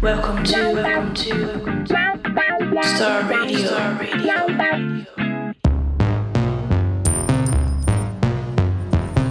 [0.00, 1.84] Welcome to, welcome to
[2.96, 3.68] Star Radio.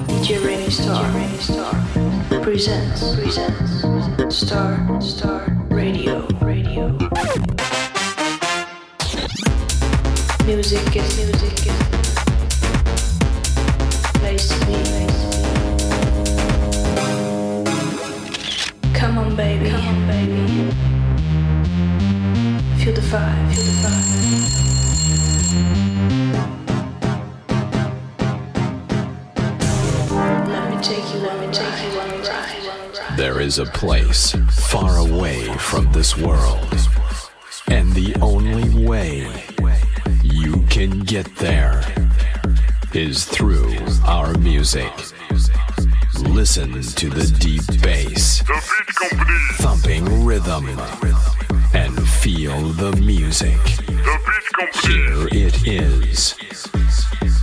[0.05, 3.02] DJ Rainy Star, presents,
[4.29, 6.90] Star, Star Radio, Radio.
[10.46, 11.97] Music is music is
[14.28, 15.06] place to be.
[18.97, 19.69] Come on, baby.
[19.69, 20.71] Come on, baby.
[22.83, 23.49] Feel the fire.
[23.51, 24.03] Feel the fire.
[30.47, 31.19] Let me take you.
[31.19, 33.17] Let me take you on a ride.
[33.17, 36.67] There is a place far away from this world.
[37.67, 39.31] And the only way
[40.23, 41.83] you can get there
[42.93, 44.91] is through our music.
[46.20, 49.39] Listen to the deep bass, The Beat Company.
[49.53, 50.67] thumping rhythm,
[51.73, 53.58] and feel the music.
[53.86, 54.95] The Beat Company.
[54.95, 56.36] Here it is.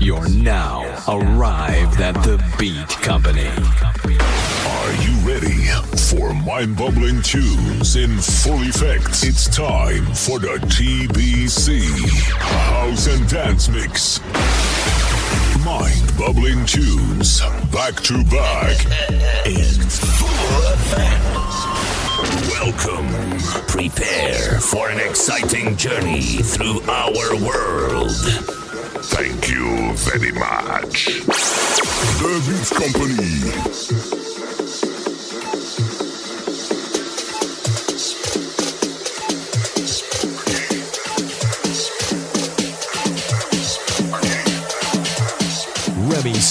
[0.01, 3.49] You're now arrived at the Beat Company.
[4.67, 5.67] Are you ready
[6.11, 9.23] for mind bubbling tunes in full effect?
[9.25, 11.81] It's time for the TBC
[12.39, 14.21] House and Dance Mix.
[15.65, 17.41] Mind bubbling tunes
[17.73, 18.77] back to back
[19.47, 21.25] in full effect.
[22.51, 23.09] Welcome.
[23.67, 28.13] Prepare for an exciting journey through our world.
[29.11, 31.21] Thank you very much.
[32.21, 34.24] The Beat Company.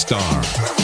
[0.06, 0.83] Star.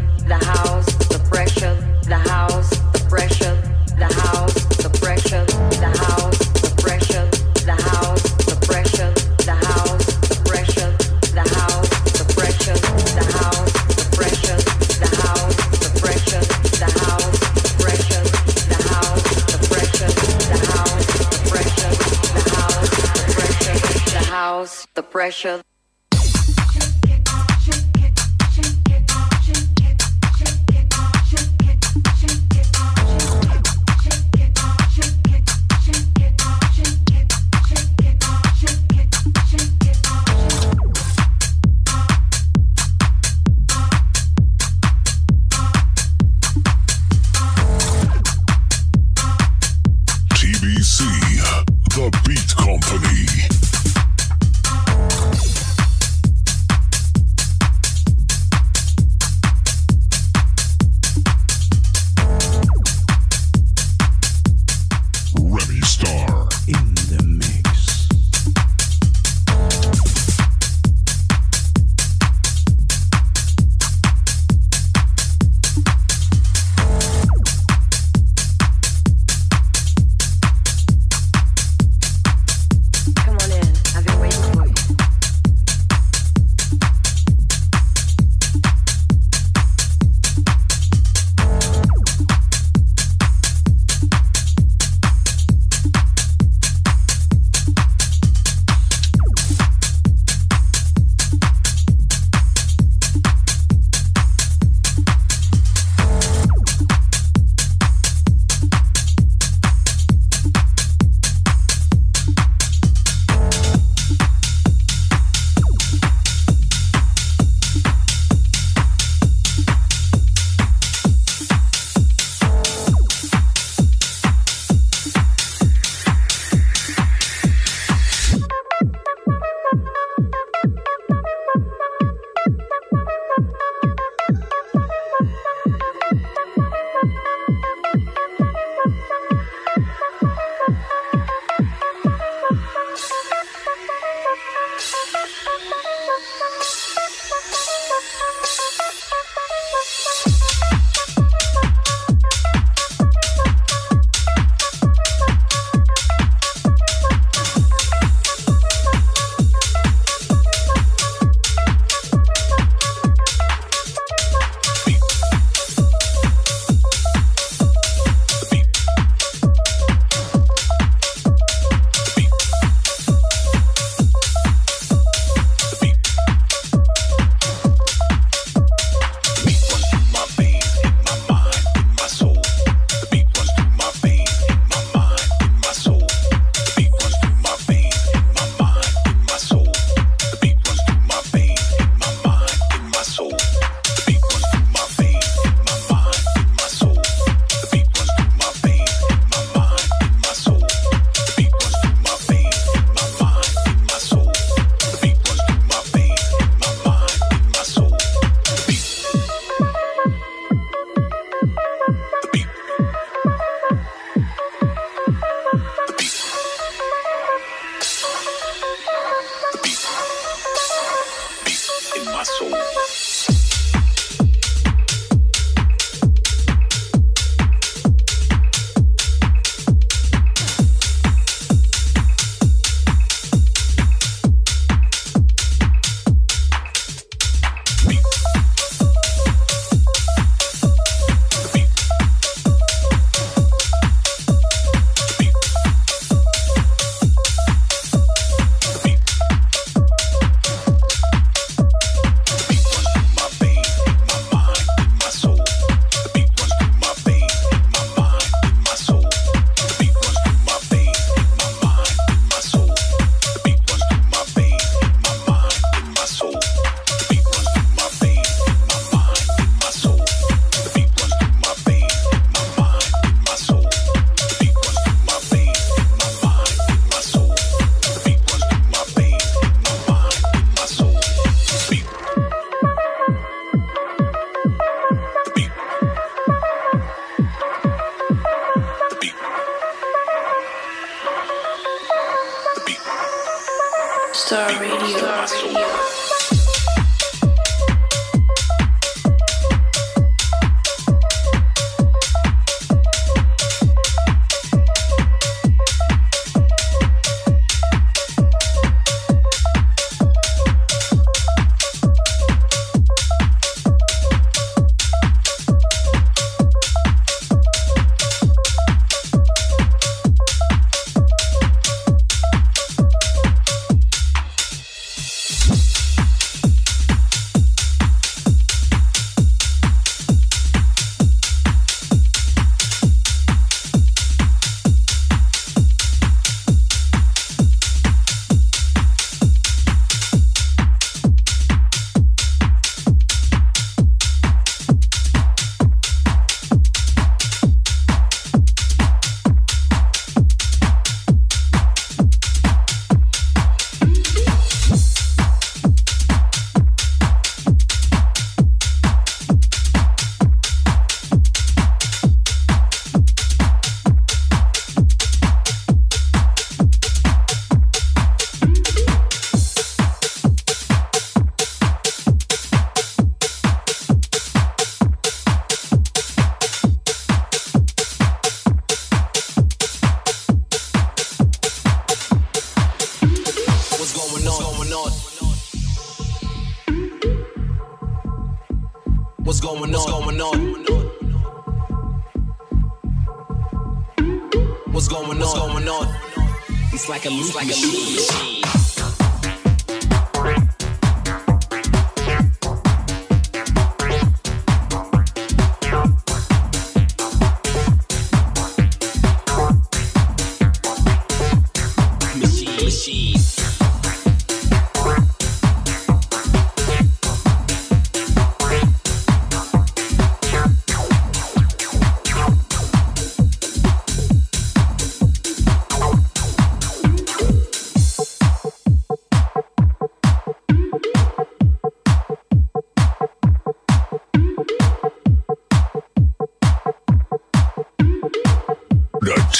[0.27, 1.75] the house, the pressure,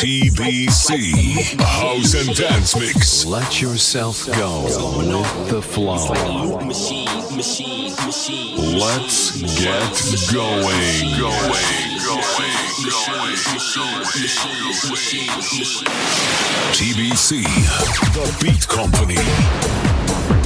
[0.01, 3.23] TBC House and Dance Mix.
[3.23, 4.63] Let yourself go
[4.97, 6.07] with the flow.
[8.79, 11.11] Let's get going.
[16.73, 17.43] TBC,
[18.15, 20.40] The Beat Company.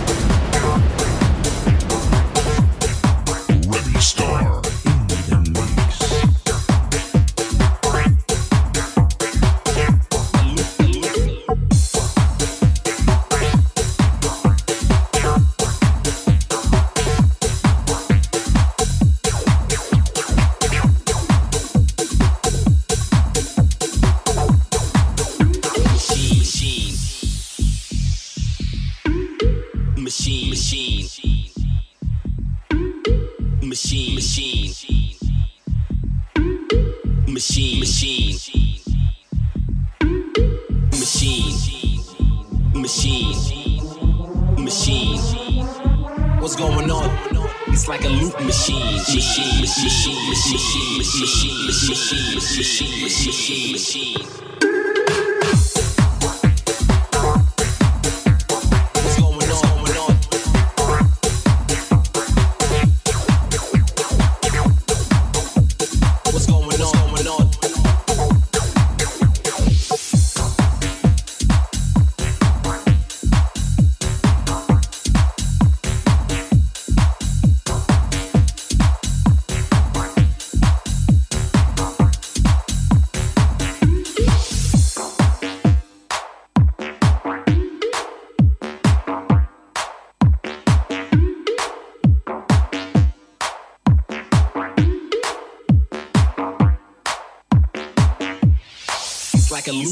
[52.57, 53.73] machine, machine, machine.
[53.73, 54.44] machine.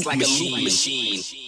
[0.06, 1.43] Like a loop machine.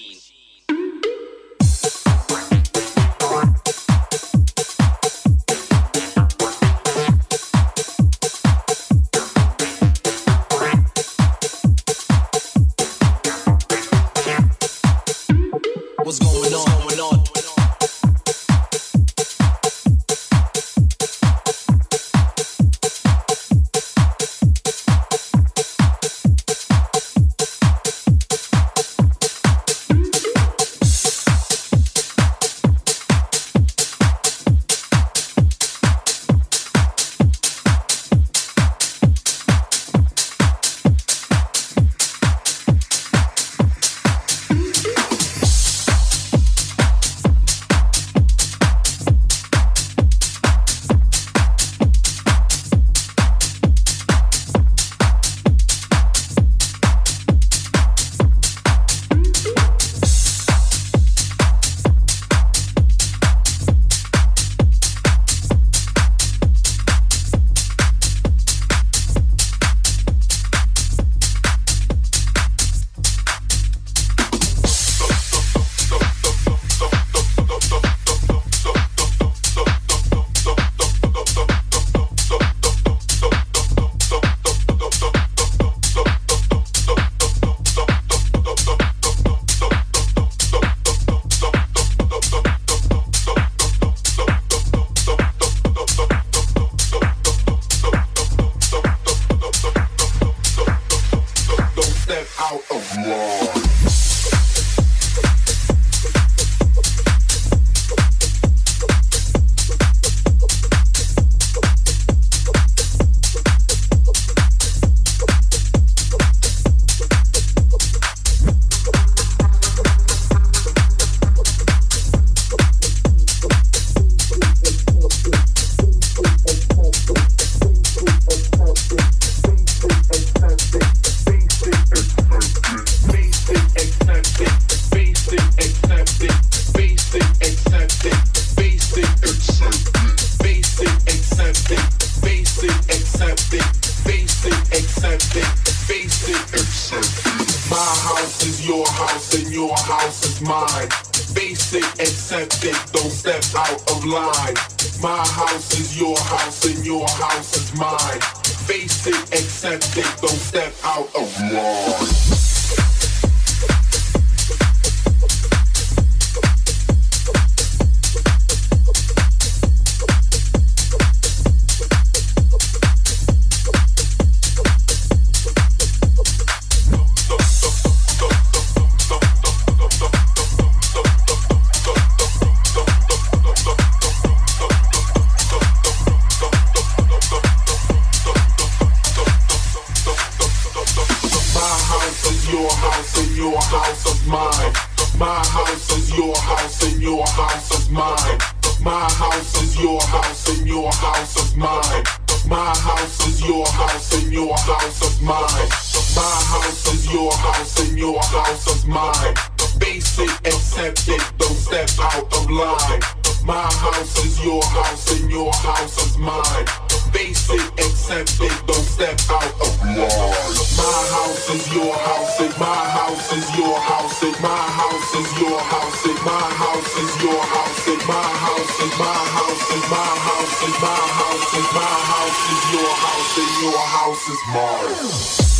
[202.86, 205.68] house is your house and your house is mine.
[206.14, 209.34] My house is your house and your house is mine.
[209.78, 211.06] Basic, accept
[211.38, 213.00] don't step out of line.
[213.44, 216.85] My house is your house and your house is mine
[217.16, 220.56] basic, except they don't step out of line.
[220.76, 225.30] My house is your house, and my house is your house, and my house is
[225.40, 229.86] your house, and my house is your house, and my house is my house, and
[229.96, 234.40] my house is my house, and my house is your house, and your house is
[234.52, 235.55] mine.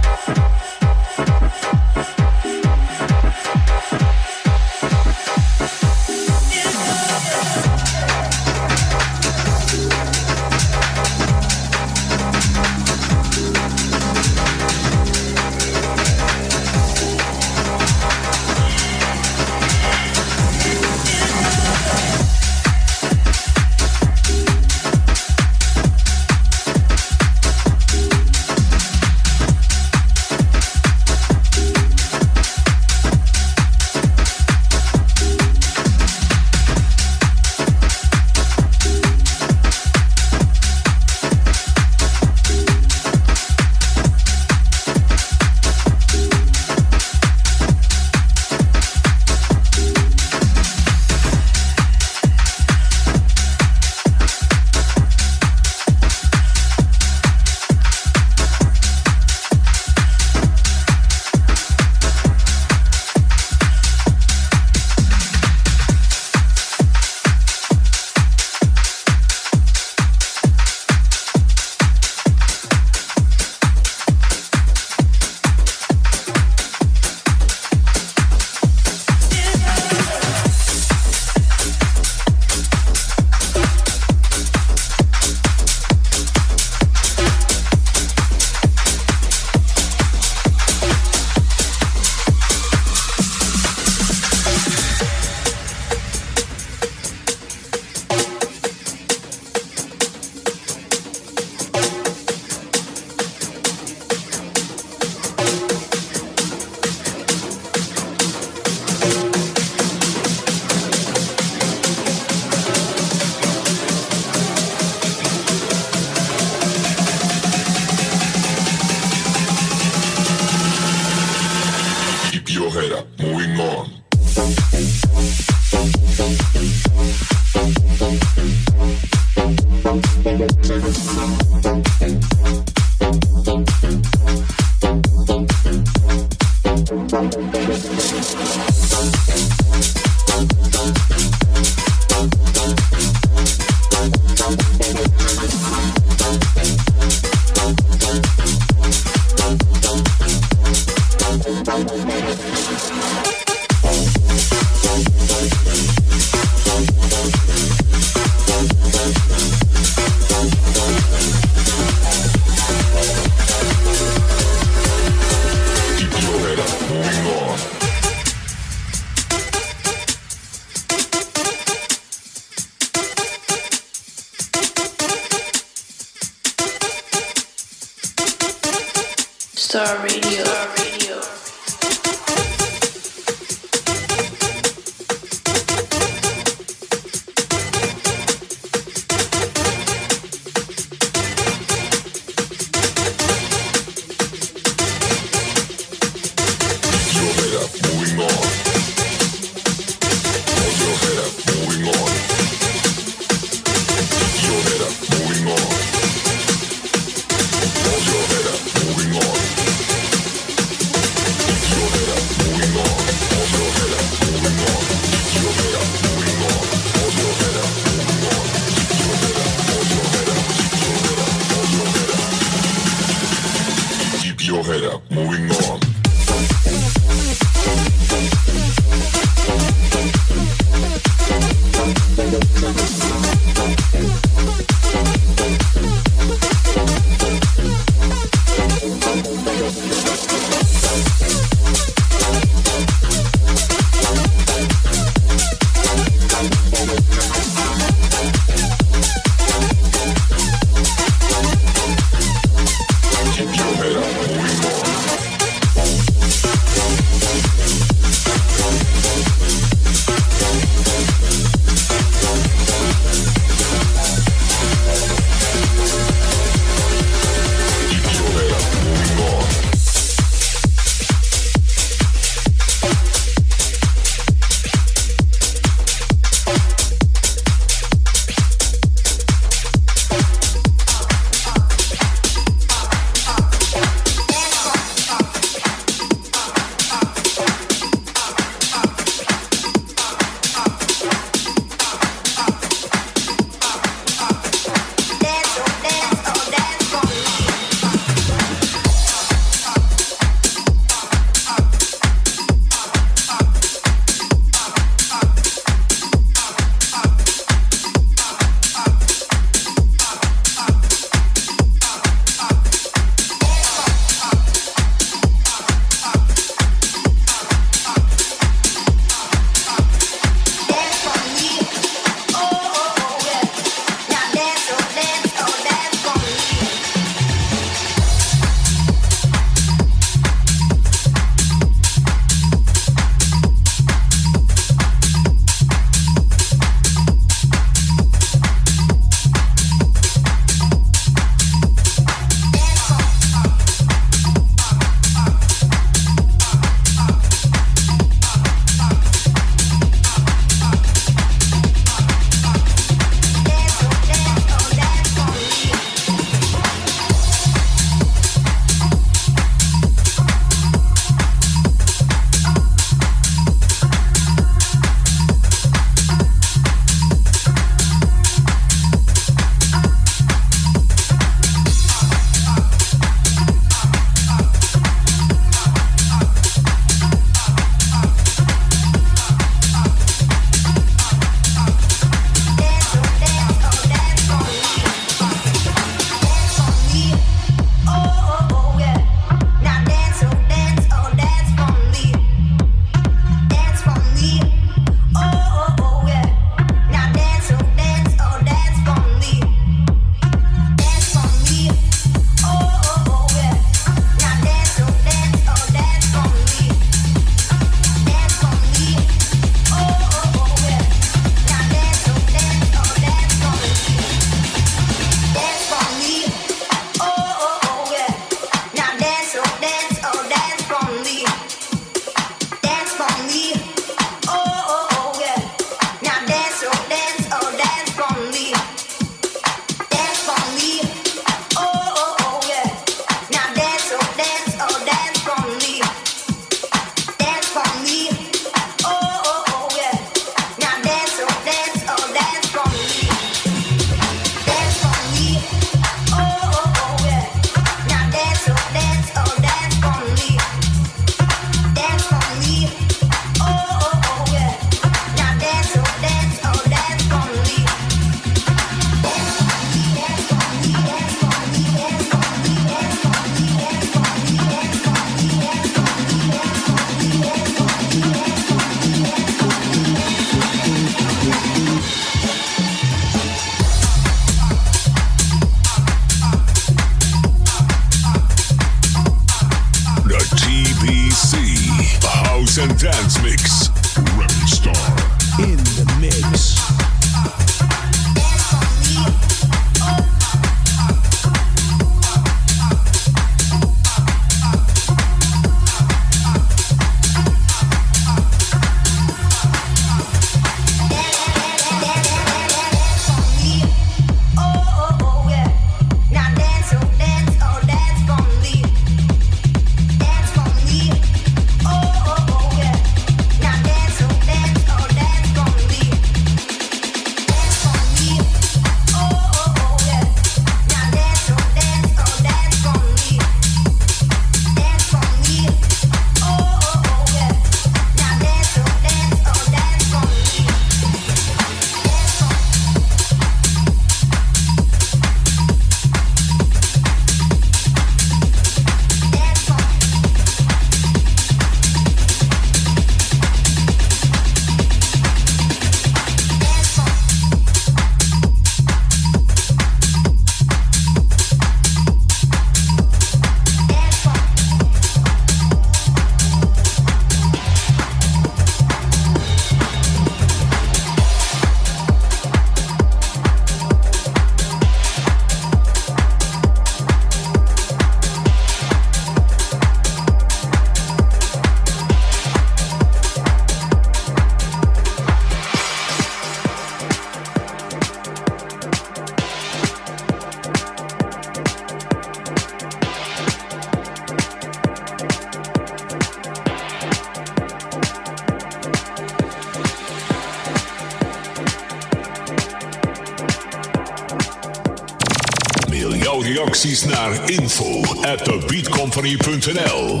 [598.14, 600.00] At thebeatcompany.nl.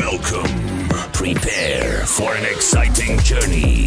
[0.00, 0.52] Welcome.
[1.12, 3.79] Prepare for an exciting journey